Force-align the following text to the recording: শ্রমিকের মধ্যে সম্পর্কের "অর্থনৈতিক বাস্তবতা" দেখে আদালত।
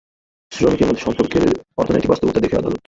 শ্রমিকের 0.51 0.87
মধ্যে 0.87 1.03
সম্পর্কের 1.03 1.43
"অর্থনৈতিক 1.77 2.09
বাস্তবতা" 2.09 2.39
দেখে 2.39 2.57
আদালত। 2.57 2.79